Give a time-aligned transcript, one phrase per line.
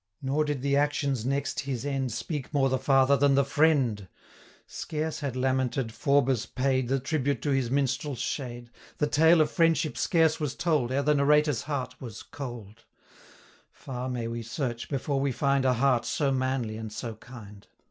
[0.19, 4.07] Nor did the actions next his end, 130 Speak more the father than the friend:
[4.65, 9.95] Scarce had lamented Forbes paid The tribute to his Minstrel's shade; The tale of friendship
[9.99, 12.81] scarce was told, Ere the narrator's heart was cold
[13.85, 17.67] 135 Far may we search before we find A heart so manly and so kind!